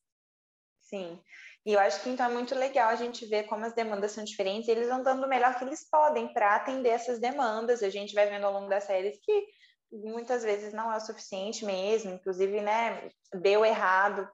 [0.80, 1.18] Sim.
[1.66, 4.22] E eu acho que então é muito legal a gente ver como as demandas são
[4.22, 7.82] diferentes e eles vão dando o melhor que eles podem para atender essas demandas.
[7.82, 9.46] A gente vai vendo ao longo das séries que
[9.90, 13.08] muitas vezes não é o suficiente mesmo, inclusive, né,
[13.40, 14.28] deu errado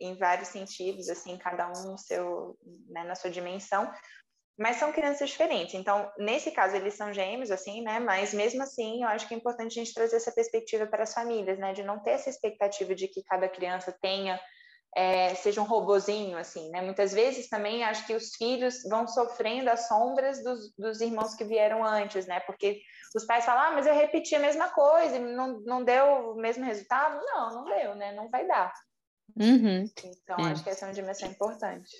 [0.00, 2.56] em vários sentidos, assim, cada um no seu,
[2.88, 3.90] né, na sua dimensão,
[4.58, 5.74] mas são crianças diferentes.
[5.74, 8.00] Então, nesse caso, eles são gêmeos, assim, né?
[8.00, 11.12] Mas mesmo assim, eu acho que é importante a gente trazer essa perspectiva para as
[11.12, 11.74] famílias, né?
[11.74, 14.40] De não ter essa expectativa de que cada criança tenha
[14.96, 16.80] é, seja um robozinho, assim, né?
[16.80, 21.44] Muitas vezes também acho que os filhos vão sofrendo as sombras dos, dos irmãos que
[21.44, 22.40] vieram antes, né?
[22.40, 22.80] Porque
[23.14, 26.36] os pais falam, ah, mas eu repeti a mesma coisa e não, não deu o
[26.36, 27.22] mesmo resultado.
[27.26, 28.14] Não, não deu, né?
[28.14, 28.72] Não vai dar.
[29.38, 29.84] Uhum.
[30.02, 30.52] Então, é.
[30.52, 31.90] acho que essa é uma dimensão importante.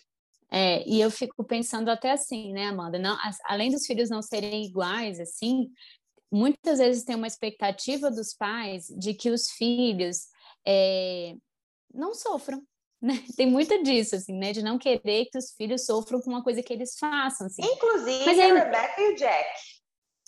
[0.51, 2.99] É, e eu fico pensando até assim, né, Amanda?
[2.99, 5.71] Não, além dos filhos não serem iguais, assim,
[6.33, 10.29] muitas vezes tem uma expectativa dos pais de que os filhos
[10.67, 11.35] é,
[11.93, 12.63] não sofram?
[13.37, 14.53] Tem muito disso, assim, né?
[14.53, 17.63] De não querer que os filhos sofram com uma coisa que eles façam, assim.
[17.65, 19.49] Inclusive Mas a Rebecca e o Jack.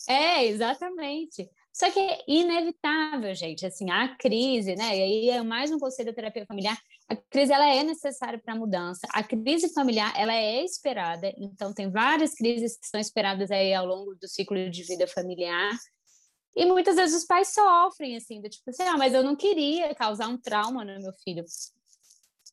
[0.08, 1.48] É, exatamente.
[1.72, 4.96] Só que é inevitável, gente, assim, a crise, né?
[4.96, 6.76] E aí é mais um conselho da terapia familiar.
[7.08, 9.06] A crise, ela é necessária para a mudança.
[9.12, 11.32] A crise familiar, ela é esperada.
[11.38, 15.72] Então, tem várias crises que são esperadas aí ao longo do ciclo de vida familiar.
[16.56, 19.94] E muitas vezes os pais sofrem, assim, do tipo assim, ah, mas eu não queria
[19.94, 21.44] causar um trauma no meu filho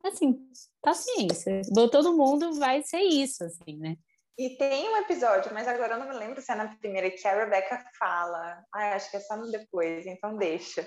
[0.08, 0.38] assim,
[0.82, 1.62] paciência.
[1.92, 3.96] Todo mundo vai ser isso, assim, né?
[4.38, 7.26] E tem um episódio, mas agora eu não me lembro se é na primeira, que
[7.26, 8.62] a Rebecca fala.
[8.74, 10.86] Ah, acho que é só no depois, então deixa.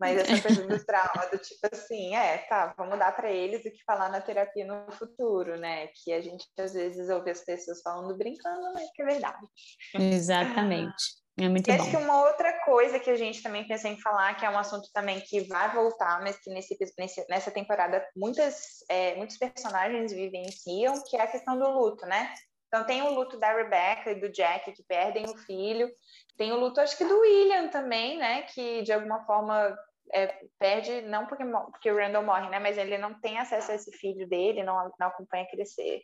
[0.00, 3.70] Mas essa coisa do trauma, do tipo assim, é, tá, vamos dar para eles o
[3.70, 5.88] que falar na terapia no futuro, né?
[5.88, 9.46] Que a gente às vezes ouve as pessoas falando brincando, mas que é verdade.
[9.94, 11.04] Exatamente.
[11.40, 14.34] É muito e acho que uma outra coisa que a gente também pensa em falar,
[14.34, 18.84] que é um assunto também que vai voltar, mas que nesse, nesse nessa temporada muitas,
[18.88, 22.34] é, muitos personagens vivenciam, que é a questão do luto, né?
[22.66, 25.88] Então tem o luto da Rebecca e do Jack, que perdem o filho.
[26.36, 28.42] Tem o luto, acho que do William também, né?
[28.42, 29.74] Que de alguma forma
[30.12, 30.26] é,
[30.58, 32.58] perde, não porque, porque o Randall morre, né?
[32.58, 36.02] Mas ele não tem acesso a esse filho dele, não, não acompanha crescer.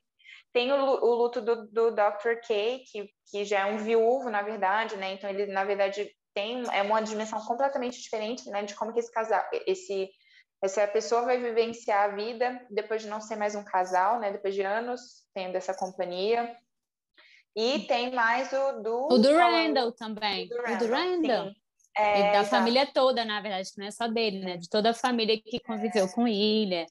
[0.52, 2.40] Tem o, o luto do, do Dr.
[2.46, 5.12] K, que, que já é um viúvo, na verdade, né?
[5.12, 8.62] Então ele, na verdade, tem é uma dimensão completamente diferente, né?
[8.62, 10.10] De como que esse casal, esse
[10.62, 14.32] essa pessoa vai vivenciar a vida depois de não ser mais um casal, né?
[14.32, 15.00] Depois de anos
[15.34, 16.56] tendo essa companhia.
[17.54, 19.08] E tem mais o do...
[19.12, 20.46] O do Randall também.
[20.46, 20.74] O do Randall.
[20.74, 21.52] O do Randall.
[21.96, 22.48] É, da exato.
[22.48, 24.56] família toda, na verdade, que não é só dele, né?
[24.56, 26.12] De toda a família que conviveu é.
[26.12, 26.86] com ele.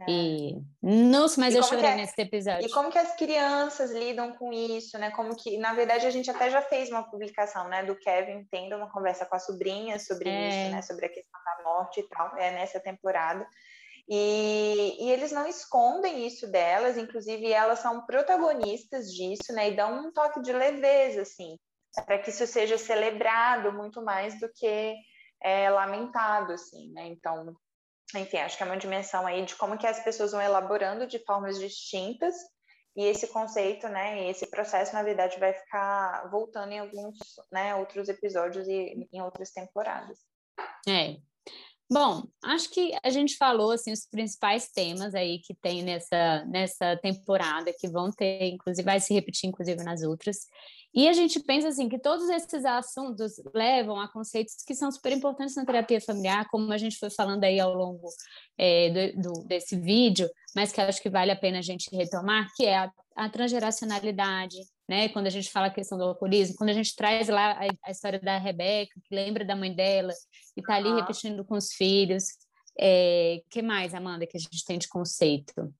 [0.00, 0.10] É.
[0.10, 2.66] E nossa, mas e eu chorei é, nesse episódio.
[2.66, 5.10] E como que as crianças lidam com isso, né?
[5.12, 8.76] Como que, na verdade, a gente até já fez uma publicação, né, do Kevin tendo
[8.76, 10.48] uma conversa com a sobrinha sobre é.
[10.48, 13.46] isso, né, sobre a questão da morte e tal, é nessa temporada.
[14.08, 19.70] E, e, eles não escondem isso delas, inclusive elas são protagonistas disso, né?
[19.70, 21.56] E dão um toque de leveza, assim,
[22.04, 24.94] para que isso seja celebrado muito mais do que
[25.42, 27.06] é, lamentado, assim, né?
[27.06, 27.54] Então,
[28.14, 31.18] enfim, acho que é uma dimensão aí de como que as pessoas vão elaborando de
[31.24, 32.34] formas distintas
[32.96, 37.18] e esse conceito, né, esse processo, na verdade, vai ficar voltando em alguns,
[37.50, 40.18] né, outros episódios e em outras temporadas.
[40.88, 41.16] É.
[41.90, 46.96] Bom, acho que a gente falou assim os principais temas aí que tem nessa nessa
[46.96, 50.38] temporada que vão ter, inclusive vai se repetir inclusive nas outras.
[50.94, 55.12] E a gente pensa assim que todos esses assuntos levam a conceitos que são super
[55.12, 58.08] importantes na terapia familiar, como a gente foi falando aí ao longo
[58.56, 62.48] é, do, do, desse vídeo, mas que acho que vale a pena a gente retomar,
[62.56, 64.56] que é a, a transgeracionalidade,
[64.88, 65.08] né?
[65.08, 67.90] Quando a gente fala a questão do alcoolismo, quando a gente traz lá a, a
[67.90, 70.12] história da Rebeca, que lembra da mãe dela
[70.56, 72.24] e está ali repetindo com os filhos.
[72.78, 75.72] É, que mais, Amanda, que a gente tem de conceito?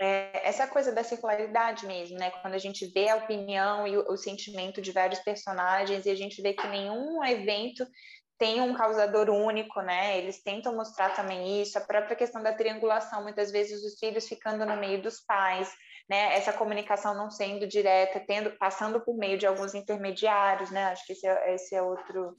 [0.00, 2.30] é, essa coisa da circularidade mesmo, né?
[2.30, 6.14] Quando a gente vê a opinião e o, o, sentimento de vários personagens e a
[6.14, 7.84] gente vê que nenhum evento
[8.38, 10.16] tem um causador único, né?
[10.18, 14.64] Eles tentam mostrar também isso, a própria questão da triangulação, muitas vezes os filhos ficando
[14.64, 15.68] no meio dos pais,
[16.08, 16.36] né?
[16.36, 20.84] Essa comunicação não sendo direta, tendo, passando por meio de alguns intermediários, né?
[20.86, 22.36] Acho que esse é, esse é outro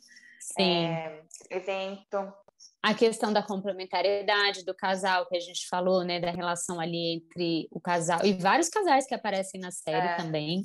[0.57, 2.33] é, evento
[2.81, 7.67] a questão da complementariedade do casal que a gente falou, né, da relação ali entre
[7.71, 10.15] o casal e vários casais que aparecem na série é.
[10.15, 10.63] também.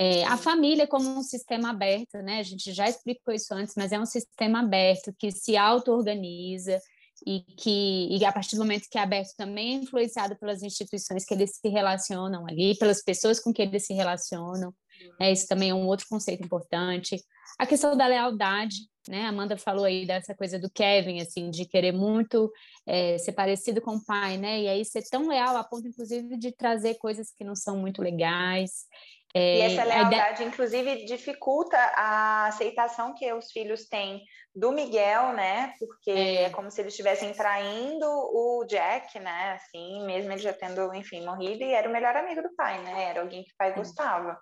[0.00, 2.38] É, a família como um sistema aberto, né?
[2.38, 6.80] A gente já explicou isso antes, mas é um sistema aberto que se auto-organiza
[7.26, 11.24] e que e a partir do momento que é aberto também é influenciado pelas instituições
[11.24, 14.72] que eles se relacionam ali, pelas pessoas com que eles se relacionam.
[15.20, 17.16] É, isso também é um outro conceito importante.
[17.58, 18.76] A questão da lealdade,
[19.08, 19.26] né?
[19.26, 22.52] Amanda falou aí dessa coisa do Kevin, assim, de querer muito
[22.86, 24.62] é, ser parecido com o pai, né?
[24.62, 28.02] E aí ser tão leal a ponto, inclusive, de trazer coisas que não são muito
[28.02, 28.86] legais.
[29.34, 30.48] É, e essa lealdade, ideia...
[30.48, 34.22] inclusive, dificulta a aceitação que os filhos têm
[34.54, 35.74] do Miguel, né?
[35.78, 39.52] Porque é, é como se eles estivessem traindo o Jack, né?
[39.52, 43.04] Assim, mesmo ele já tendo, enfim, morrido, e era o melhor amigo do pai, né?
[43.04, 44.38] Era alguém que o pai gostava.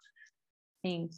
[0.87, 1.09] Sim.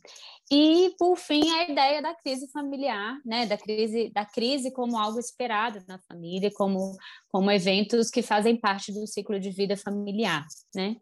[0.51, 3.45] E, por fim, a ideia da crise familiar, né?
[3.45, 6.97] da, crise, da crise como algo esperado na família, como,
[7.31, 10.47] como eventos que fazem parte do ciclo de vida familiar.
[10.75, 10.97] Né?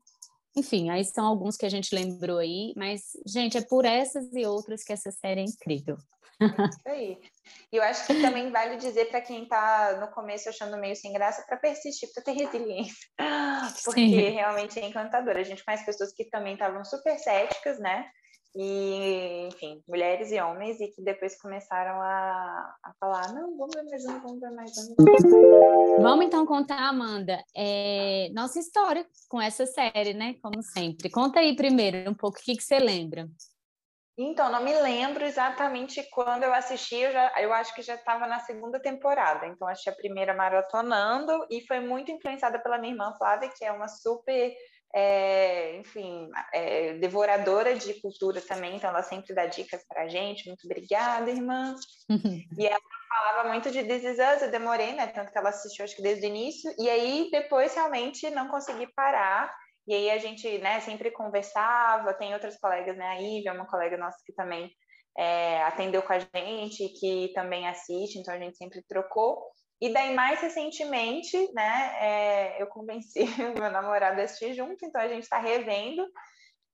[0.57, 4.47] Enfim, aí são alguns que a gente lembrou aí, mas, gente, é por essas e
[4.47, 5.97] outras que essa série é incrível.
[6.41, 7.19] Isso aí.
[7.73, 11.13] E eu acho que também vale dizer para quem está no começo achando meio sem
[11.13, 13.09] graça, para persistir, para ter resiliência.
[13.85, 14.17] Porque Sim.
[14.17, 15.37] realmente é encantador.
[15.37, 18.11] A gente conhece pessoas que também estavam super céticas, né?
[18.59, 23.83] E, enfim, mulheres e homens, e que depois começaram a, a falar, não, vamos ver
[23.83, 24.95] mais um, vamos ver mais um.
[26.01, 31.11] Vamos então contar, Amanda, é, nossa história com essa série, né, como sempre.
[31.11, 33.29] Conta aí primeiro um pouco, o que, que você lembra?
[34.19, 38.27] Então, não me lembro exatamente quando eu assisti, eu, já, eu acho que já estava
[38.27, 43.13] na segunda temporada, então assisti a primeira maratonando, e foi muito influenciada pela minha irmã
[43.19, 44.55] Flávia, que é uma super
[44.95, 50.47] é, enfim, é, devoradora de cultura também, então ela sempre dá dicas para a gente.
[50.47, 51.75] Muito obrigada, irmã.
[52.59, 55.07] e ela falava muito de This Is Us, eu demorei, né?
[55.09, 58.87] Tanto que ela assistiu, acho que desde o início, e aí depois realmente não consegui
[58.95, 59.53] parar.
[59.89, 62.13] E aí a gente, né, sempre conversava.
[62.15, 63.07] Tem outras colegas, né?
[63.07, 64.71] A Ivy é uma colega nossa que também
[65.17, 69.51] é, atendeu com a gente, que também assiste, então a gente sempre trocou.
[69.81, 75.09] E daí, mais recentemente, né, é, eu convenci meu namorado a assistir junto, então a
[75.09, 76.07] gente está revendo.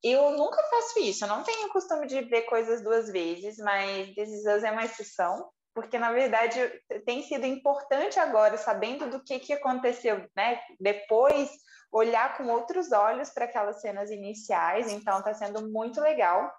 [0.03, 4.09] Eu nunca faço isso, eu não tenho o costume de ver coisas duas vezes, mas
[4.15, 6.59] This Is Us é uma exceção, porque na verdade
[7.05, 11.51] tem sido importante agora, sabendo do que, que aconteceu, né, depois,
[11.93, 16.53] olhar com outros olhos para aquelas cenas iniciais, então está sendo muito legal.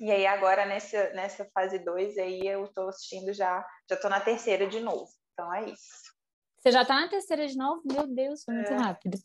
[0.00, 4.20] E aí agora nessa, nessa fase 2 aí eu estou assistindo já, já estou na
[4.20, 5.08] terceira de novo.
[5.34, 6.14] Então é isso.
[6.58, 7.82] Você já está na terceira de novo?
[7.84, 8.76] Meu Deus, foi muito é.
[8.76, 9.18] rápido.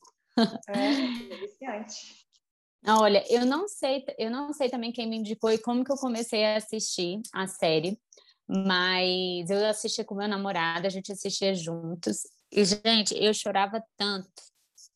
[0.68, 2.28] É, é viciante.
[2.86, 5.98] Olha, eu não sei, eu não sei também quem me indicou e como que eu
[5.98, 8.00] comecei a assistir a série,
[8.48, 12.22] mas eu assistia com meu namorado, a gente assistia juntos.
[12.52, 14.30] E gente, eu chorava tanto.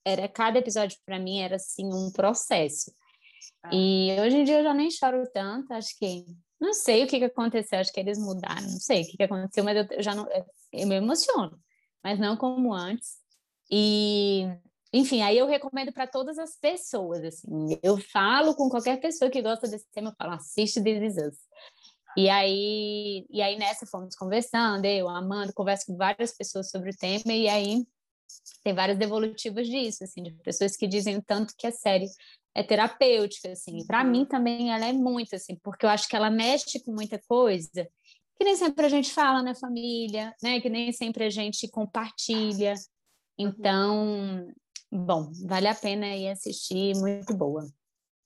[0.06, 2.92] Era cada episódio para mim era assim um processo.
[3.62, 3.70] Ah.
[3.74, 6.26] E hoje em dia eu já nem choro tanto, acho que
[6.60, 9.24] não sei o que, que aconteceu, acho que eles mudaram, não sei o que, que
[9.24, 10.26] aconteceu, mas eu já não,
[10.74, 11.58] eu me emociono,
[12.04, 13.18] mas não como antes.
[13.72, 14.48] E,
[14.92, 19.42] enfim, aí eu recomendo para todas as pessoas, assim, eu falo com qualquer pessoa que
[19.42, 21.38] gosta desse tema, eu falo, assiste This Is Us.
[22.16, 26.96] E aí, e aí nessa fomos conversando, eu, Amanda, converso com várias pessoas sobre o
[26.96, 27.86] tema, e aí
[28.64, 32.08] tem várias devolutivas disso, assim, de pessoas que dizem o tanto que a série
[32.56, 33.86] é terapêutica, assim.
[33.86, 37.20] Para mim também ela é muito, assim, porque eu acho que ela mexe com muita
[37.28, 37.88] coisa
[38.44, 40.60] que nem sempre a gente fala na família, né?
[40.60, 42.74] Que nem sempre a gente compartilha.
[43.40, 43.48] Uhum.
[43.48, 44.48] Então,
[44.92, 47.66] bom, vale a pena ir assistir, muito boa.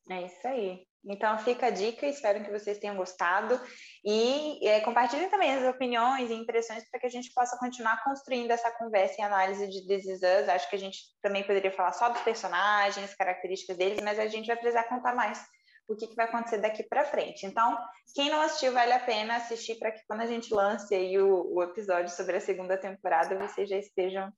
[0.10, 0.88] É isso aí.
[1.06, 3.62] Então fica a dica, espero que vocês tenham gostado
[4.04, 8.52] e é, compartilhem também as opiniões e impressões para que a gente possa continuar construindo
[8.52, 10.50] essa conversa e análise de This Is Us.
[10.50, 14.48] Acho que a gente também poderia falar só dos personagens, características deles, mas a gente
[14.48, 15.40] vai precisar contar mais
[15.88, 17.46] o que, que vai acontecer daqui para frente.
[17.46, 17.78] Então,
[18.14, 21.54] quem não assistiu, vale a pena assistir para que quando a gente lance aí o,
[21.54, 24.32] o, episódio sobre a segunda temporada, vocês já estejam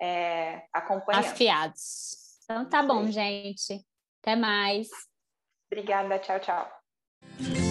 [0.00, 1.26] é, acompanhando.
[1.26, 2.38] Afiados.
[2.44, 3.84] Então tá bom, gente.
[4.22, 4.88] Até mais.
[5.70, 7.63] Obrigada, tchau, tchau.